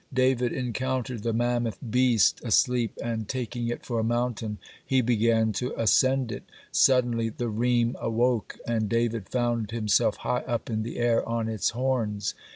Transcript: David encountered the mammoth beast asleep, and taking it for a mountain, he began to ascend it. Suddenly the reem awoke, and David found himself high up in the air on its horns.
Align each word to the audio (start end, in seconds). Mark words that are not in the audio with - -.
David 0.11 0.51
encountered 0.51 1.21
the 1.21 1.31
mammoth 1.31 1.77
beast 1.87 2.41
asleep, 2.43 2.97
and 3.03 3.27
taking 3.27 3.67
it 3.67 3.85
for 3.85 3.99
a 3.99 4.03
mountain, 4.03 4.57
he 4.83 4.99
began 5.01 5.53
to 5.53 5.75
ascend 5.79 6.31
it. 6.31 6.41
Suddenly 6.71 7.29
the 7.29 7.49
reem 7.49 7.95
awoke, 7.99 8.57
and 8.65 8.89
David 8.89 9.29
found 9.29 9.69
himself 9.69 10.15
high 10.17 10.41
up 10.47 10.71
in 10.71 10.81
the 10.81 10.97
air 10.97 11.23
on 11.29 11.47
its 11.47 11.69
horns. 11.69 12.33